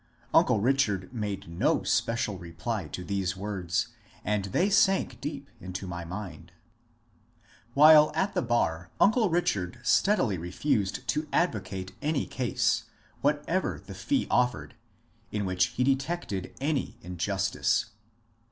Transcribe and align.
"Uncle 0.33 0.59
Richard 0.59 1.13
made 1.13 1.47
no 1.47 1.83
special 1.83 2.39
reply 2.39 2.87
to 2.87 3.03
these 3.03 3.37
words, 3.37 3.89
and 4.25 4.45
they 4.45 4.67
sank 4.67 5.21
deep 5.21 5.47
into 5.59 5.85
my 5.85 6.03
mind. 6.03 6.51
While 7.75 8.11
at 8.15 8.33
the 8.33 8.41
bar 8.41 8.89
uncle 8.99 9.29
Richard 9.29 9.79
steadily 9.83 10.39
refused 10.39 11.07
to 11.09 11.27
advo 11.31 11.63
cate 11.63 11.91
any 12.01 12.25
case, 12.25 12.85
whatever 13.21 13.79
the 13.85 13.93
fee 13.93 14.25
offered, 14.31 14.73
in 15.31 15.45
which 15.45 15.65
he 15.67 15.83
detected 15.83 16.55
any 16.59 16.97
injustice. 17.03 17.91